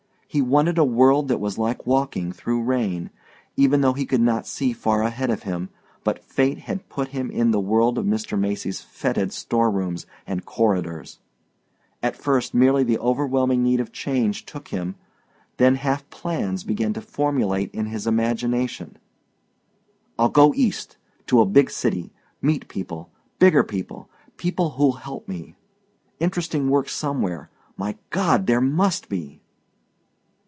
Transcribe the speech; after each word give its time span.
He 0.33 0.41
wanted 0.41 0.77
a 0.77 0.85
world 0.85 1.27
that 1.27 1.41
was 1.41 1.57
like 1.57 1.85
walking 1.85 2.31
through 2.31 2.61
rain, 2.63 3.09
even 3.57 3.81
though 3.81 3.91
he 3.91 4.05
could 4.05 4.21
not 4.21 4.47
see 4.47 4.71
far 4.71 5.01
ahead 5.03 5.29
of 5.29 5.43
him, 5.43 5.67
but 6.05 6.23
fate 6.23 6.59
had 6.59 6.87
put 6.87 7.09
him 7.09 7.29
in 7.29 7.51
the 7.51 7.59
world 7.59 7.97
of 7.97 8.05
Mr. 8.05 8.39
Macy's 8.39 8.79
fetid 8.79 9.33
storerooms 9.33 10.05
and 10.25 10.45
corridors. 10.45 11.19
At 12.01 12.15
first 12.15 12.53
merely 12.53 12.85
the 12.85 12.97
overwhelming 12.99 13.61
need 13.61 13.81
of 13.81 13.91
change 13.91 14.45
took 14.45 14.69
him, 14.69 14.95
then 15.57 15.75
half 15.75 16.09
plans 16.09 16.63
began 16.63 16.93
to 16.93 17.01
formulate 17.01 17.69
in 17.75 17.87
his 17.87 18.07
imagination. 18.07 18.97
"I'll 20.17 20.29
go 20.29 20.53
East 20.53 20.95
to 21.27 21.41
a 21.41 21.45
big 21.45 21.69
city 21.69 22.13
meet 22.41 22.69
people 22.69 23.09
bigger 23.37 23.65
people 23.65 24.07
people 24.37 24.69
who'll 24.69 24.93
help 24.93 25.27
me. 25.27 25.55
Interesting 26.21 26.69
work 26.69 26.87
somewhere. 26.87 27.49
My 27.75 27.97
God, 28.11 28.47
there 28.47 28.61
MUST 28.61 29.09
be." 29.09 29.39